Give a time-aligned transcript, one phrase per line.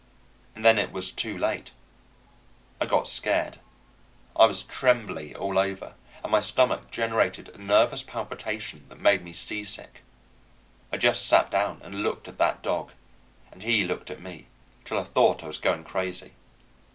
[0.55, 1.73] And then it was too late.
[2.81, 3.59] I got scared.
[4.35, 5.93] I was trembly all over,
[6.23, 10.01] and my stomach generated a nervous palpitation that made me seasick.
[10.91, 12.93] I just sat down and looked at that dog,
[13.51, 14.47] and he looked at me,
[14.85, 16.33] till I thought I was going crazy.